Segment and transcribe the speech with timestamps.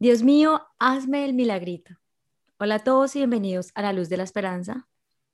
[0.00, 1.96] Dios mío, hazme el milagrito.
[2.60, 4.86] Hola a todos y bienvenidos a la luz de la esperanza.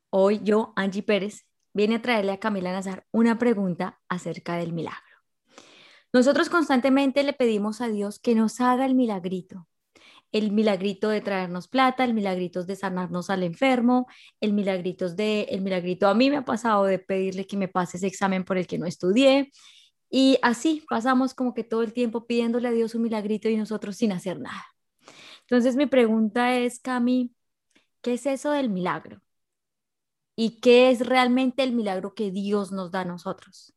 [0.08, 1.44] Hoy yo, Angie Pérez,
[1.74, 5.02] viene a traerle a Camila Nazar una pregunta acerca del milagro.
[6.14, 9.68] Nosotros constantemente le pedimos a Dios que nos haga el milagrito.
[10.32, 14.06] El milagrito de traernos plata, el milagrito de sanarnos al enfermo,
[14.40, 17.98] el milagrito de el milagrito a mí me ha pasado de pedirle que me pase
[17.98, 19.52] ese examen por el que no estudié,
[20.16, 23.96] y así pasamos como que todo el tiempo pidiéndole a Dios un milagrito y nosotros
[23.96, 24.64] sin hacer nada.
[25.40, 27.34] Entonces mi pregunta es, Cami,
[28.00, 29.20] ¿qué es eso del milagro?
[30.36, 33.74] ¿Y qué es realmente el milagro que Dios nos da a nosotros?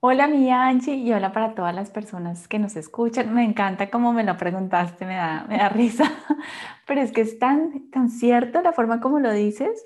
[0.00, 3.34] Hola, mi Angie, y hola para todas las personas que nos escuchan.
[3.34, 6.04] Me encanta cómo me lo preguntaste, me da, me da risa,
[6.86, 9.84] pero es que es tan, tan cierto la forma como lo dices,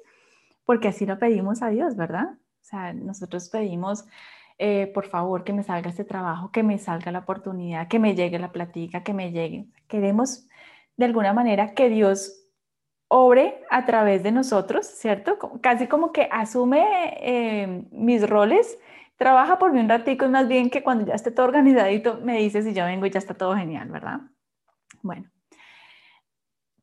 [0.64, 2.34] porque así lo pedimos a Dios, ¿verdad?
[2.34, 4.04] O sea, nosotros pedimos
[4.58, 8.14] eh, por favor, que me salga este trabajo, que me salga la oportunidad, que me
[8.14, 9.66] llegue la platica, que me llegue.
[9.86, 10.48] Queremos
[10.96, 12.44] de alguna manera que Dios
[13.06, 15.38] obre a través de nosotros, ¿cierto?
[15.62, 16.84] Casi como que asume
[17.20, 18.78] eh, mis roles,
[19.16, 22.38] trabaja por mí un ratico y más bien que cuando ya esté todo organizadito me
[22.38, 24.20] dice si yo vengo y ya está todo genial, ¿verdad?
[25.02, 25.30] Bueno,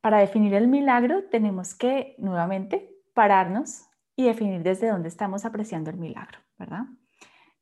[0.01, 5.97] para definir el milagro tenemos que nuevamente pararnos y definir desde dónde estamos apreciando el
[5.97, 6.85] milagro, ¿verdad?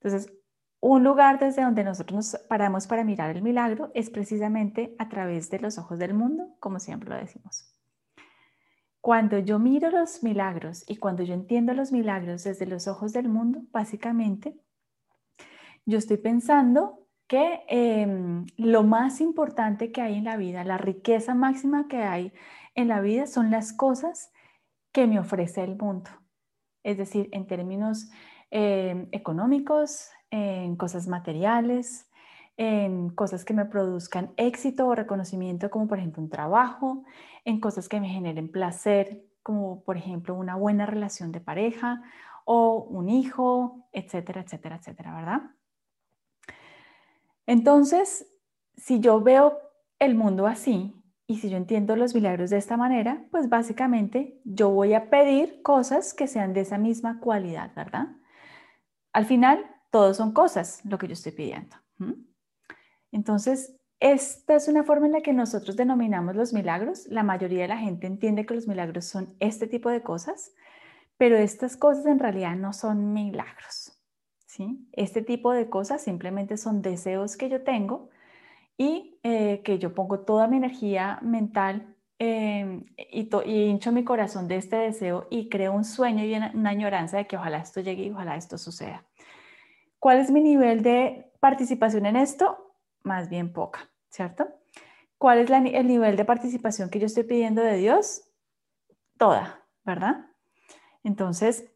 [0.03, 0.33] Entonces,
[0.81, 5.49] un lugar desde donde nosotros nos paramos para mirar el milagro es precisamente a través
[5.49, 7.73] de los ojos del mundo, como siempre lo decimos.
[8.99, 13.29] Cuando yo miro los milagros y cuando yo entiendo los milagros desde los ojos del
[13.29, 14.59] mundo, básicamente,
[15.85, 21.33] yo estoy pensando que em, lo más importante que hay en la vida, la riqueza
[21.33, 22.33] máxima que hay
[22.75, 24.33] en la vida son las cosas
[24.91, 26.09] que me ofrece el mundo.
[26.83, 28.09] Es decir, en términos
[28.55, 32.07] Económicos, en cosas materiales,
[32.55, 37.03] en cosas que me produzcan éxito o reconocimiento, como por ejemplo un trabajo,
[37.45, 42.03] en cosas que me generen placer, como por ejemplo una buena relación de pareja
[42.45, 45.41] o un hijo, etcétera, etcétera, etcétera, ¿verdad?
[47.47, 48.27] Entonces,
[48.75, 49.57] si yo veo
[49.97, 50.93] el mundo así
[51.25, 55.63] y si yo entiendo los milagros de esta manera, pues básicamente yo voy a pedir
[55.63, 58.09] cosas que sean de esa misma cualidad, ¿verdad?
[59.13, 61.75] Al final, todo son cosas lo que yo estoy pidiendo.
[63.11, 67.05] Entonces, esta es una forma en la que nosotros denominamos los milagros.
[67.07, 70.51] La mayoría de la gente entiende que los milagros son este tipo de cosas,
[71.17, 73.97] pero estas cosas en realidad no son milagros.
[74.45, 74.89] ¿sí?
[74.91, 78.09] Este tipo de cosas simplemente son deseos que yo tengo
[78.77, 81.92] y eh, que yo pongo toda mi energía mental
[82.23, 86.69] em, y, y, hincho mi corazón de este deseo y creo un sueño y una
[86.69, 89.05] añoranza de que ojalá esto llegue y ojalá esto suceda.
[89.99, 92.75] ¿Cuál es mi nivel de participación en esto?
[93.03, 94.47] Más bien poca, ¿cierto?
[95.17, 98.23] ¿Cuál es el nivel de participación que yo estoy pidiendo de Dios?
[99.17, 100.25] Toda, ¿verdad?
[101.03, 101.71] Entonces,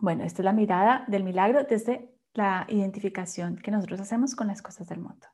[0.00, 4.60] bueno, esta es la mirada del milagro desde la identificación que nosotros hacemos con las
[4.60, 5.26] cosas del mundo.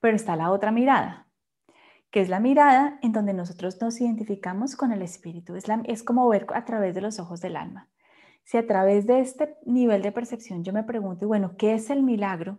[0.00, 1.26] Pero está la otra mirada,
[2.10, 5.54] que es la mirada en donde nosotros nos identificamos con el espíritu.
[5.54, 7.88] Es, es como ver a través de los ojos del alma.
[8.44, 12.02] Si a través de este nivel de percepción yo me pregunto, bueno, ¿qué es el
[12.02, 12.58] milagro?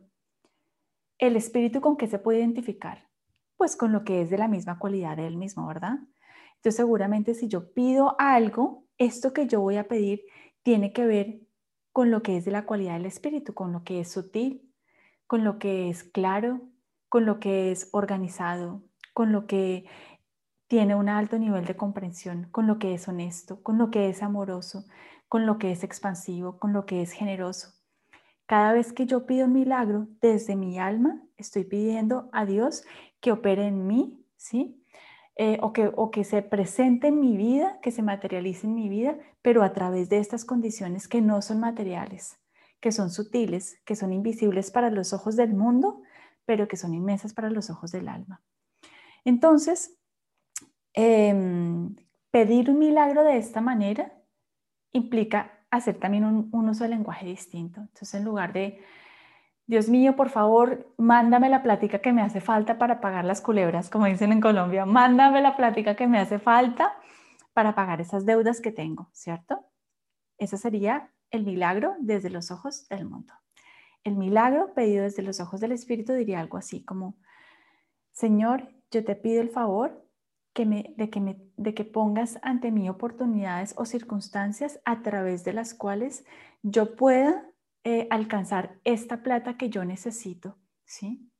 [1.17, 3.09] ¿El espíritu con qué se puede identificar?
[3.57, 5.99] Pues con lo que es de la misma cualidad de él mismo, ¿verdad?
[6.55, 10.21] Entonces seguramente si yo pido algo, esto que yo voy a pedir
[10.63, 11.41] tiene que ver
[11.91, 14.71] con lo que es de la cualidad del espíritu, con lo que es sutil,
[15.27, 16.61] con lo que es claro,
[17.09, 18.83] con lo que es organizado,
[19.13, 19.85] con lo que
[20.67, 24.23] tiene un alto nivel de comprensión, con lo que es honesto, con lo que es
[24.23, 24.85] amoroso,
[25.27, 27.73] con lo que es expansivo, con lo que es generoso.
[28.45, 32.83] Cada vez que yo pido un milagro desde mi alma, estoy pidiendo a Dios
[33.21, 34.81] que opere en mí, ¿sí?
[35.37, 38.89] Eh, o, que, o que se presente en mi vida, que se materialice en mi
[38.89, 42.39] vida, pero a través de estas condiciones que no son materiales,
[42.79, 46.01] que son sutiles, que son invisibles para los ojos del mundo,
[46.45, 48.41] pero que son inmensas para los ojos del alma.
[49.25, 49.97] Entonces,
[50.93, 51.95] em,
[52.31, 54.11] pedir un milagro de esta manera
[54.91, 57.81] implica hacer también un, uso del lenguaje distinto.
[57.81, 58.81] Entonces, en lugar de,
[59.67, 63.89] Dios mío, por favor, mándame la plática que me hace falta para pagar las culebras,
[63.89, 66.93] como dicen en Colombia, mándame la plática que me hace falta
[67.53, 69.65] para pagar esas deudas que tengo, ¿cierto?
[70.37, 73.33] Ese sería el milagro desde los ojos del mundo.
[74.03, 77.15] El milagro pedido desde los ojos del Espíritu diría algo así como,
[78.11, 80.05] Señor, yo te pido el favor
[80.53, 86.25] de, que de que pongas ante mí oportunidades o circunstancias a través de las cuales
[86.61, 87.49] yo pueda
[87.83, 91.31] eh, alcanzar esta plata que yo necesito, ¿sí?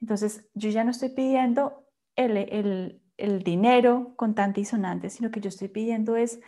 [0.00, 1.86] Entonces, yo ya no estoy pidiendo
[2.16, 3.00] el,
[3.44, 6.40] dinero contante y sonante, sino que yo estoy pidiendo es,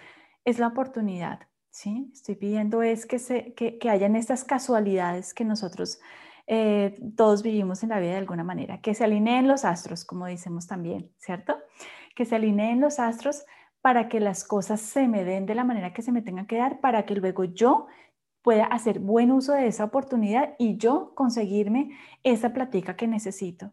[0.44, 1.40] es la oportunidad,
[1.70, 2.10] ¿sí?
[2.12, 6.00] Estoy pidiendo es que, se, que, hayan estas casualidades que nosotros
[6.46, 10.26] eh, todos vivimos en la vida de alguna manera, que se alineen los astros, como
[10.26, 11.56] decimos también, ¿cierto?
[12.14, 13.44] Que se alineen los astros
[13.80, 16.56] para que las cosas se me den de la manera que se me tengan que
[16.56, 17.86] dar, para que luego yo
[18.42, 23.72] pueda hacer buen uso de esa oportunidad y yo conseguirme esa platica que necesito.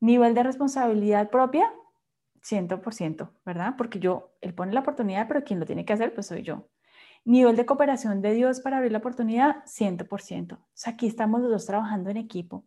[0.00, 1.72] Nivel de responsabilidad propia,
[2.42, 3.74] 100%, ¿verdad?
[3.76, 6.68] Porque yo, él pone la oportunidad, pero quien lo tiene que hacer, pues soy yo.
[7.24, 10.54] Nivel de cooperación de Dios para abrir la oportunidad, 100%.
[10.54, 12.64] O sea, aquí estamos los dos trabajando en equipo.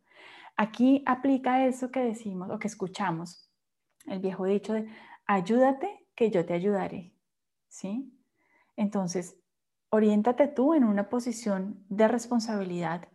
[0.58, 3.50] Aquí aplica eso que decimos o que escuchamos,
[4.06, 4.88] el viejo dicho de
[5.26, 7.14] ayúdate que yo te ayudaré.
[7.68, 8.14] ¿Sí?
[8.76, 9.38] Entonces,
[9.90, 13.08] oriéntate tú en una posición de responsabilidad.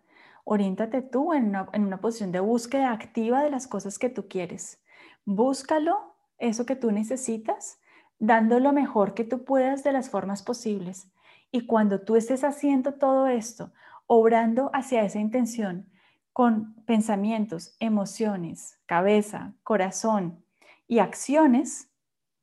[0.45, 4.29] Oriéntate tú en una, en una posición de búsqueda activa de las cosas que tú
[4.29, 4.83] quieres.
[5.25, 7.81] Búscalo, eso que tú necesitas,
[8.19, 11.11] dando lo mejor que tú puedas de las formas posibles.
[11.57, 13.73] Y cuando tú estés haciendo todo esto,
[14.07, 15.91] obrando hacia esa intención,
[16.35, 20.45] con pensamientos, emociones, cabeza, corazón
[20.87, 21.91] y acciones,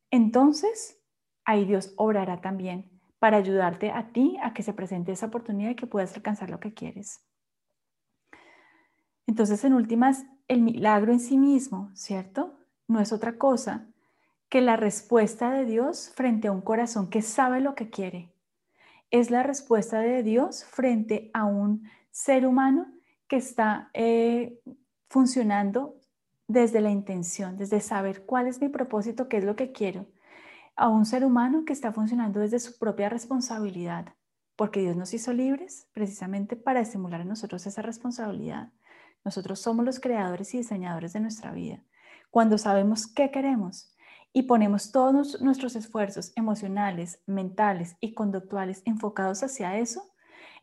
[0.10, 1.00] entonces
[1.46, 2.90] ahí Dios obrará también
[3.20, 6.60] para ayudarte a ti a que se presente esa oportunidad y que puedas alcanzar lo
[6.60, 7.24] que quieres.
[9.28, 12.58] Entonces, en últimas, el milagro en sí mismo, ¿cierto?
[12.88, 13.86] No es otra cosa
[14.50, 18.33] que la respuesta de Dios frente a un corazón que sabe lo que quiere.
[19.14, 22.88] Es la respuesta de Dios frente a un ser humano
[23.28, 24.60] que está eh,
[25.08, 25.98] funcionando
[26.48, 30.08] desde la intención, desde saber cuál es mi propósito, qué es lo que quiero
[30.76, 34.16] a un ser humano que está funcionando desde su propia responsabilidad,
[34.56, 38.72] porque Dios nos hizo libres precisamente para estimular en nosotros esa responsabilidad.
[39.24, 41.84] Nosotros somos los creadores y diseñadores de nuestra vida.
[42.32, 43.93] Cuando sabemos qué queremos
[44.34, 50.12] y ponemos todos nuestros esfuerzos emocionales, mentales y conductuales enfocados hacia eso,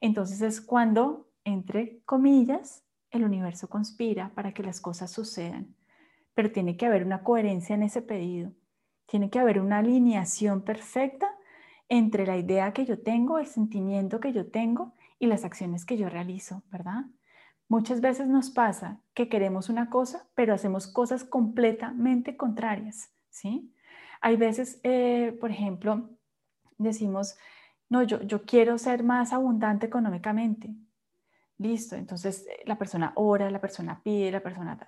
[0.01, 5.75] entonces es cuando, entre comillas, el universo conspira para que las cosas sucedan.
[6.35, 8.53] Pero tiene que haber una coherencia en ese pedido.
[9.07, 11.29] Tiene que haber una alineación perfecta
[11.89, 15.97] entre la idea que yo tengo, el sentimiento que yo tengo y las acciones que
[15.97, 17.05] yo realizo, ¿verdad?
[17.69, 23.75] Muchas veces nos pasa que queremos una cosa, pero hacemos cosas completamente contrarias, ¿sí?
[24.21, 26.11] Hay veces, eh, por ejemplo,
[26.79, 27.37] decimos,
[27.89, 30.75] no, yo, yo quiero ser más abundante económicamente.
[31.59, 34.79] Listo, entonces eh, la persona ora, la persona pide, la persona...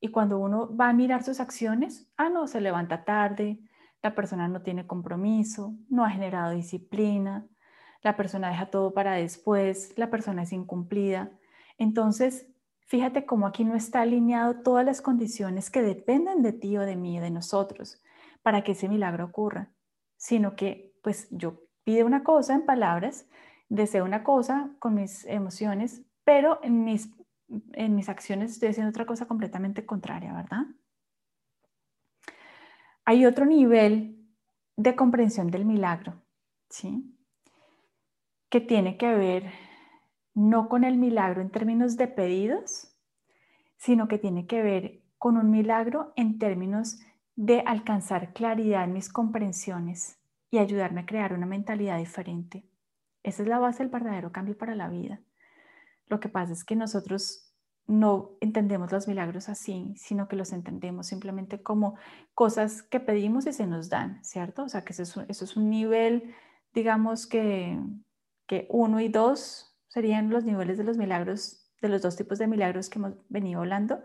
[0.00, 3.60] Y cuando uno va a mirar sus acciones, ah, no, se levanta tarde,
[4.02, 7.46] la persona no tiene compromiso, no ha generado disciplina,
[8.02, 11.32] la persona deja todo para después, la persona es incumplida.
[11.78, 12.46] Entonces,
[12.86, 16.96] fíjate cómo aquí no está alineado todas las condiciones que dependen de ti o de
[16.96, 18.02] mí, de nosotros,
[18.42, 19.72] para que ese milagro ocurra,
[20.16, 23.28] sino que pues yo pido una cosa en palabras,
[23.68, 27.10] deseo una cosa con mis emociones, pero en mis
[27.72, 30.66] en mis acciones estoy haciendo otra cosa completamente contraria, ¿verdad?
[33.04, 34.26] Hay otro nivel
[34.76, 36.22] de comprensión del milagro,
[36.68, 37.16] ¿sí?
[38.48, 39.52] Que tiene que ver
[40.36, 42.94] no con el milagro en términos de pedidos,
[43.78, 47.00] sino que tiene que ver con un milagro en términos
[47.36, 50.18] de alcanzar claridad en mis comprensiones
[50.50, 52.68] y ayudarme a crear una mentalidad diferente.
[53.22, 55.20] Esa es la base del verdadero cambio para la vida.
[56.06, 57.54] Lo que pasa es que nosotros
[57.86, 61.96] no entendemos los milagros así, sino que los entendemos simplemente como
[62.34, 64.64] cosas que pedimos y se nos dan, ¿cierto?
[64.64, 66.34] O sea, que eso es un, nivel,
[66.74, 67.80] digamos que,
[68.46, 72.46] que uno y dos serían los niveles de los milagros, de los dos tipos de
[72.46, 74.02] milagros que hemos venido hablando,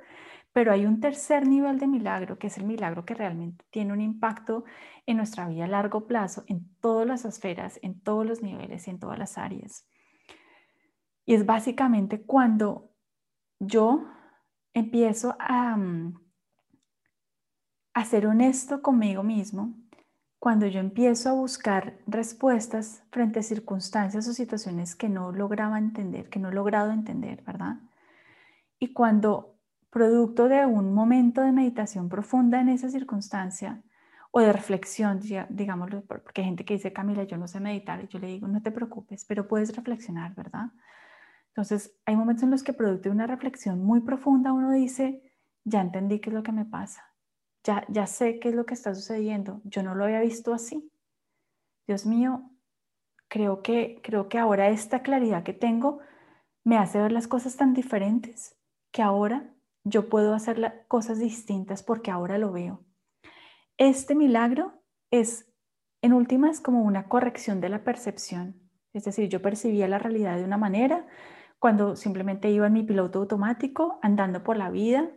[0.54, 4.00] pero hay un tercer nivel de milagro, que es el milagro que realmente tiene un
[4.00, 4.64] impacto
[5.06, 8.92] en nuestra vida a largo plazo, en todas las esferas, en todos los niveles y
[8.92, 9.86] en todas las áreas.
[11.26, 12.92] Y es básicamente cuando
[13.60, 14.06] yo
[14.74, 16.14] empiezo a, mm,
[17.96, 19.76] a ser honesto conmigo mismo,
[20.42, 26.30] cuando yo empiezo a buscar respuestas frente a circunstancias o situaciones que no lograba entender,
[26.30, 27.76] que no he logrado entender, ¿verdad?
[28.80, 29.60] Y cuando,
[29.92, 33.84] producto de un momento de meditación profunda en esa circunstancia
[34.32, 35.20] o de reflexión,
[35.50, 38.48] digámoslo, porque hay gente que dice, Camila, yo no sé meditar, y yo le digo,
[38.48, 40.72] no te preocupes, pero puedes reflexionar, ¿verdad?
[41.50, 45.22] Entonces, hay momentos en los que producto de una reflexión muy profunda uno dice,
[45.66, 47.11] ya entendí qué es lo que me pasa,
[47.64, 50.92] ya, sé qué es lo que está sucediendo, yo no lo había visto así.
[51.88, 52.50] Dios mío,
[53.28, 56.00] creo que, creo que ahora esta claridad que tengo
[56.64, 58.58] me hace ver las cosas tan diferentes,
[58.92, 59.54] que ahora
[59.84, 62.84] yo puedo hacer cosas distintas porque ahora lo veo.
[63.78, 65.52] Este milagro es,
[66.02, 68.62] en últimas, como una corrección de la percepción.
[68.94, 71.08] Es decir, yo percibía la realidad de una manera
[71.60, 75.12] cuando simplemente iba en mi piloto automático andando por la vida,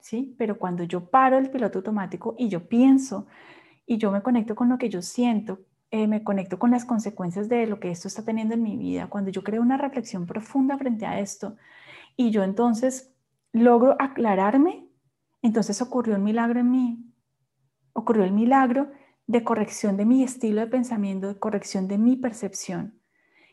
[0.00, 0.34] ¿sí?
[0.38, 3.26] Pero cuando yo paro el piloto automático y yo pienso
[3.86, 7.48] y yo me conecto con lo que yo siento, eh, me conecto con las consecuencias
[7.48, 10.76] de lo que esto está teniendo en mi vida, cuando yo creo una reflexión profunda
[10.76, 11.56] frente a esto
[12.16, 13.14] y yo entonces
[13.52, 14.86] logro aclararme,
[15.40, 17.04] entonces ocurrió un milagro en mí.
[17.92, 18.90] Ocurrió el milagro
[19.26, 23.00] de corrección de mi estilo de pensamiento, de corrección de mi percepción.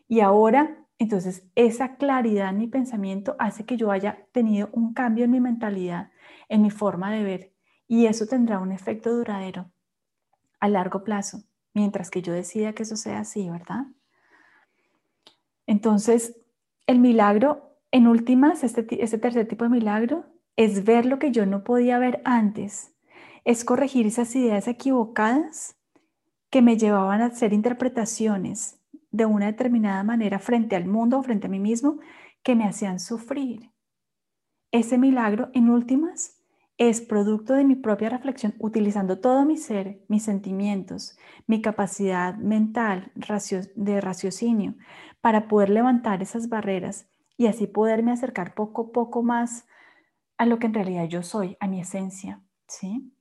[0.07, 5.25] Y ahora, entonces, esa claridad en mi pensamiento hace que yo haya tenido un cambio
[5.25, 6.11] en mi mentalidad,
[6.47, 7.53] en mi forma de ver.
[7.87, 9.69] Y eso tendrá un efecto duradero
[10.59, 13.87] a largo plazo, mientras que yo decida que eso sea así, ¿verdad?
[15.67, 16.39] Entonces,
[16.87, 20.25] el milagro en últimas, este, este, tercer tipo de milagro
[20.55, 22.95] es ver lo que yo no podía ver antes,
[23.43, 25.75] es corregir esas ideas equivocadas
[26.49, 28.79] que me llevaban a hacer interpretaciones
[29.15, 31.99] de una determinada manera frente al mundo o frente a mí mismo
[32.43, 33.71] que me hacían sufrir.
[34.71, 36.41] Ese milagro, en últimas,
[36.77, 41.17] es producto de mi propia reflexión, utilizando todo mi ser, mis sentimientos,
[41.47, 43.13] mi capacidad mental
[43.75, 44.75] de raciocinio,
[45.21, 47.07] para poder levantar esas barreras
[47.37, 49.65] y así poderme acercar poco a poco más
[50.37, 53.13] a lo que en realidad yo soy, a mi esencia, ¿sí?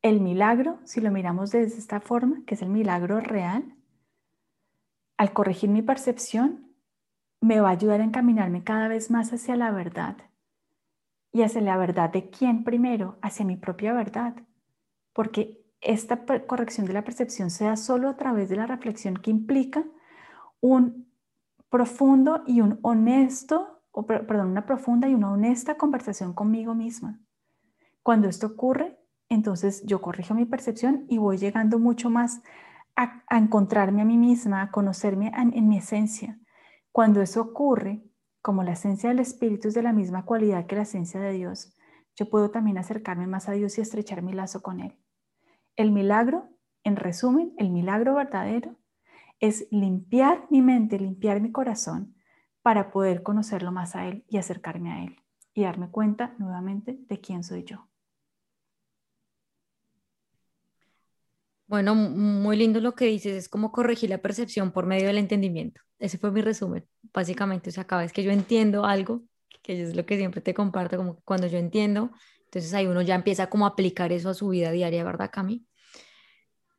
[0.00, 3.74] El milagro, si lo miramos desde esta forma, que es el milagro real,
[5.18, 6.74] al corregir mi percepción,
[7.40, 10.16] me va a ayudar a encaminarme cada vez más hacia la verdad.
[11.32, 13.18] ¿Y hacia la verdad de quién primero?
[13.20, 14.34] Hacia mi propia verdad.
[15.12, 19.30] Porque esta corrección de la percepción se da solo a través de la reflexión que
[19.30, 19.84] implica
[20.60, 21.08] un
[21.68, 27.20] profundo y un honesto, perdón, una profunda y una honesta conversación conmigo misma.
[28.02, 28.98] Cuando esto ocurre,
[29.28, 32.42] entonces yo corrijo mi percepción y voy llegando mucho más
[32.98, 36.38] a, encontrarme a mí misma, a conocerme en, mi esencia.
[36.90, 38.02] Cuando eso ocurre,
[38.42, 41.76] como la esencia del Espíritu es de la misma cualidad que la esencia de Dios,
[42.16, 44.98] yo puedo también acercarme más a Dios y estrechar mi lazo con Él.
[45.76, 46.48] El milagro,
[46.82, 48.76] en resumen, el milagro verdadero
[49.38, 52.16] es limpiar mi mente, limpiar mi corazón
[52.62, 55.16] para poder conocerlo más a Él y acercarme a Él
[55.54, 57.87] y darme cuenta nuevamente de quién soy yo.
[61.68, 65.82] Bueno, muy lindo lo que dices, es como corregir la percepción por medio del entendimiento.
[65.98, 67.68] Ese fue mi resumen, básicamente.
[67.68, 69.24] O sea, cada vez que yo entiendo algo,
[69.62, 72.10] que es lo que siempre te comparto, como cuando yo entiendo,
[72.44, 75.66] entonces ahí uno ya empieza como a aplicar eso a su vida diaria, ¿verdad, Cami?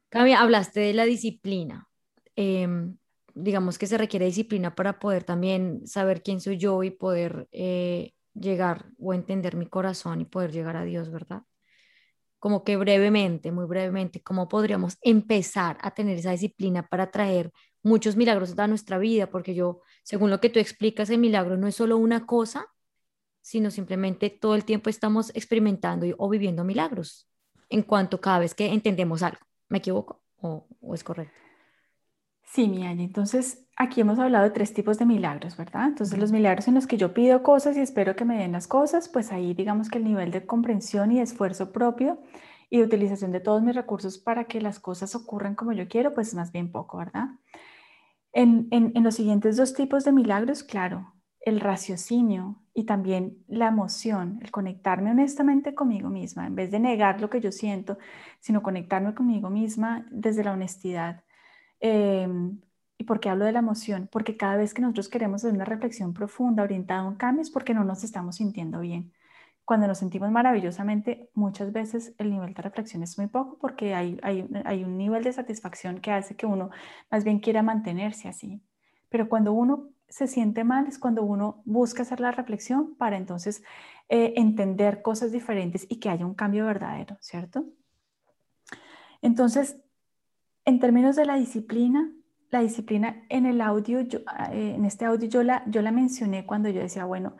[0.10, 1.88] Cami, hablaste de la disciplina.
[2.36, 2.98] Em,
[3.36, 8.14] digamos que se requiere disciplina para poder también saber quién soy yo y poder eh,
[8.34, 11.44] llegar o entender mi corazón y poder llegar a Dios, ¿verdad?
[12.40, 17.52] Como que brevemente, muy brevemente, ¿cómo podríamos empezar a tener esa disciplina para traer
[17.84, 19.30] muchos milagros a nuestra vida?
[19.30, 22.68] Porque yo, según lo que tú explicas, el milagro no es solo una cosa,
[23.42, 27.28] sino simplemente todo el tiempo estamos experimentando o viviendo milagros
[27.70, 29.42] en cuanto cada vez que entendemos algo.
[29.68, 31.49] ¿Me equivoco o es correcto?
[32.52, 35.86] Sí, mi Entonces, aquí hemos hablado de tres tipos de milagros, ¿verdad?
[35.88, 38.68] Entonces, los milagros en los que yo pido cosas y espero que me den las
[38.68, 42.20] cosas, pues ahí digamos que el nivel de comprensión y esfuerzo propio
[42.72, 46.14] y de utilización de todos mis recursos para que las cosas ocurran como yo quiero,
[46.16, 47.30] pues más bien poco, ¿verdad?
[48.34, 54.40] En, en los siguientes dos tipos de milagros, claro, el raciocinio y también la emoción,
[54.42, 57.98] el conectarme honestamente conmigo misma, en vez de negar lo que yo siento,
[58.40, 61.24] sino conectarme conmigo misma desde la honestidad
[61.80, 62.60] Em,
[62.98, 64.10] ¿Y por qué hablo de la emoción?
[64.12, 67.50] Porque cada vez que nosotros queremos hacer una reflexión profunda orientada a un cambio es
[67.50, 69.14] porque no nos estamos sintiendo bien.
[69.64, 74.20] Cuando nos sentimos maravillosamente, muchas veces el nivel de reflexión es muy poco porque hay,
[74.22, 76.72] hay, hay un nivel de satisfacción que hace que uno
[77.10, 78.62] más bien quiera mantenerse así.
[79.10, 83.64] Pero cuando uno se siente mal es cuando uno busca hacer la reflexión para entonces
[84.10, 87.66] eh, entender cosas diferentes y que haya un cambio verdadero, ¿cierto?
[89.22, 89.78] Entonces,
[90.70, 92.12] en términos de la disciplina,
[92.52, 96.46] la disciplina en el audio, ah, eh, en este audio yo la, yo la mencioné
[96.46, 97.36] cuando yo decía, bueno,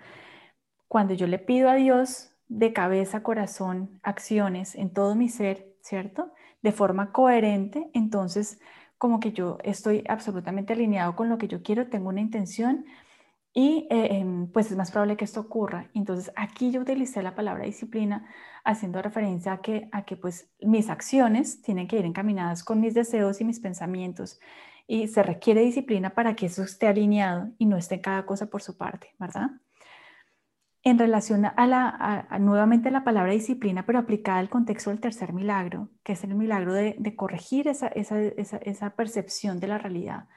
[0.88, 6.34] cuando yo le pido a Dios de cabeza, corazón, acciones en todo mi ser, ¿cierto?
[6.64, 8.60] De forma coherente, entonces
[8.98, 12.86] como que yo estoy absolutamente alineado con lo que yo quiero, tengo una intención
[13.54, 15.90] y eh, em, pues es más probable que esto ocurra.
[15.94, 18.28] Entonces aquí yo utilicé la palabra disciplina
[18.64, 22.94] haciendo referencia a que, a que pues mis acciones tienen que ir encaminadas con mis
[22.94, 24.40] deseos y mis pensamientos.
[24.88, 28.62] Y se requiere disciplina para que eso esté alineado y no esté cada cosa por
[28.62, 29.52] su parte, ¿verdad?
[30.84, 35.90] en relación a, la, nuevamente la palabra disciplina, pero aplicada al contexto del tercer milagro,
[36.04, 40.28] que es el milagro de, corregir esa, esa, percepción de la realidad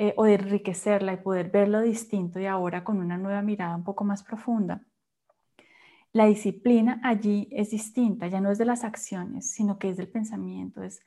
[0.00, 3.82] eh, o de enriquecerla y poder verlo distinto y ahora con una nueva mirada un
[3.82, 4.80] poco más profunda.
[6.12, 10.06] La disciplina allí es distinta, ya no es de las acciones, sino que es del
[10.06, 10.84] pensamiento.
[10.84, 11.00] Es,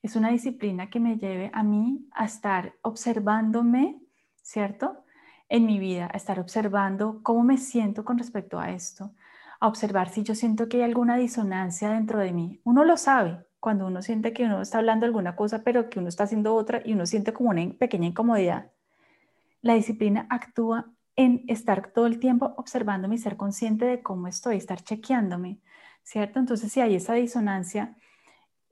[0.00, 4.00] es una disciplina que me lleve a mí a estar observándome,
[4.42, 5.04] ¿cierto?
[5.48, 9.12] En mi vida, a estar observando cómo me siento con respecto a esto,
[9.58, 12.60] a observar si yo siento que hay alguna disonancia dentro de mí.
[12.62, 16.08] Uno lo sabe cuando uno siente que uno está hablando alguna cosa, pero que uno
[16.08, 18.70] está haciendo otra y uno siente como una pequeña incomodidad.
[19.60, 24.58] La disciplina actúa en estar todo el tiempo observándome y ser consciente de cómo estoy,
[24.58, 25.58] estar chequeándome,
[26.04, 26.38] ¿cierto?
[26.38, 27.96] Entonces, si hay esa disonancia,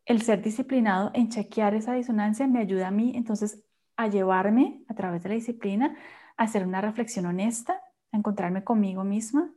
[0.04, 3.64] el ser disciplinado en chequear esa disonancia me ayuda a mí entonces
[3.96, 5.96] a llevarme a través de la disciplina
[6.36, 7.82] a hacer una reflexión honesta,
[8.12, 9.50] a encontrarme conmigo misma.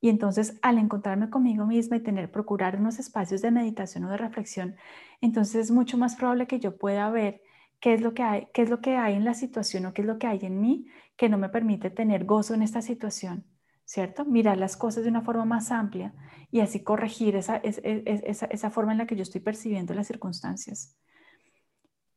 [0.00, 4.16] Y entonces al encontrarme conmigo misma y tener, procurar unos espacios de meditación o de
[4.16, 4.76] reflexión,
[5.20, 7.42] entonces es mucho más probable que yo pueda ver
[7.80, 10.02] qué es lo que hay, qué es lo que hay en la situación o qué
[10.02, 13.44] es lo que hay en mí que no me permite tener gozo en esta situación,
[13.84, 14.24] ¿cierto?
[14.24, 16.14] Mirar las cosas de una forma más amplia
[16.50, 20.96] y así corregir esa, esa, forma en la que yo estoy percibiendo las circunstancias.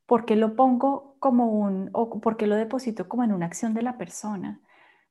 [0.05, 3.73] ¿Por qué lo pongo como un, o por qué lo deposito como en una acción
[3.73, 4.61] de la persona?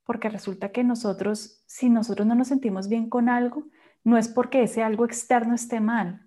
[0.04, 3.68] Porque resulta que nosotros, si nosotros no nos sentimos bien con algo,
[4.04, 6.26] no es porque ese algo externo esté mal,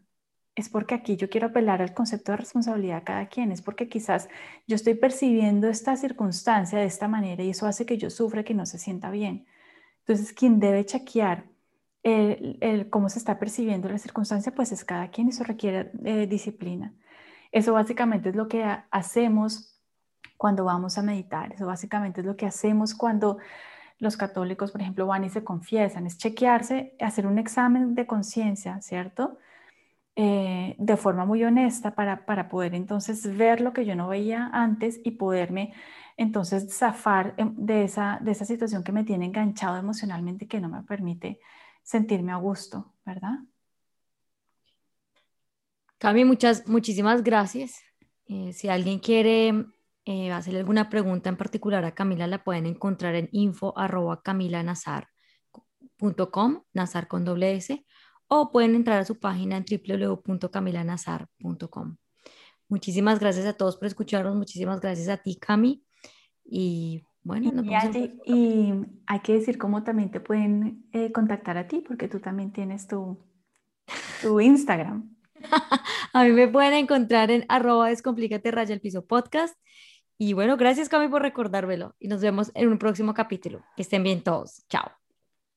[0.55, 3.89] es porque aquí yo quiero apelar al concepto de responsabilidad a cada quien, es porque
[3.89, 4.29] quizás
[4.67, 8.53] yo estoy percibiendo esta circunstancia de esta manera y eso hace que yo sufra, que
[8.53, 9.45] no se sienta bien.
[9.99, 11.45] Entonces, quien debe chequear
[12.03, 16.93] el, cómo se está percibiendo la circunstancia, pues es cada quien, eso requiere eh, disciplina.
[17.51, 19.74] Eso básicamente es lo que hacemos
[20.37, 23.37] cuando vamos a meditar, eso básicamente es lo que hacemos cuando
[23.99, 28.81] los católicos, por ejemplo, van y se confiesan, es chequearse, hacer un examen de conciencia,
[28.81, 29.37] ¿cierto?
[30.17, 34.49] Eh, de forma muy honesta para, para poder entonces ver lo que yo no veía
[34.53, 35.73] antes y poderme
[36.17, 40.61] entonces zafar em, de esa, de esa situación que me tiene enganchado emocionalmente y que
[40.61, 41.39] no me permite
[41.83, 43.39] sentirme a gusto, ¿verdad?
[45.97, 47.81] Cami, muchas, muchísimas gracias.
[48.27, 49.65] Eh, si alguien quiere
[50.05, 56.61] eh, hacerle alguna pregunta en particular a Camila, la pueden encontrar en info arroba camilanazar.com,
[56.73, 57.83] nazar con doble S,
[58.27, 61.97] o pueden entrar a su página en www.camilanazar.com.
[62.67, 65.83] Muchísimas gracias a todos por escucharnos, muchísimas gracias a ti, Cami.
[66.43, 67.69] Y bueno, y,
[68.31, 68.73] y
[69.07, 72.87] hay que decir cómo también te pueden eh, contactar a ti, porque tú también tienes
[72.87, 73.17] tu,
[74.21, 75.15] tu Instagram.
[76.13, 79.57] a mí me pueden encontrar en arroba descomplícate raya el piso podcast.
[80.17, 83.63] Y bueno, gracias Cami por recordármelo y nos vemos en un próximo capítulo.
[83.75, 84.65] Que estén bien todos.
[84.69, 84.91] Chao.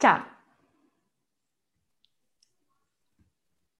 [0.01, 0.38] Chao.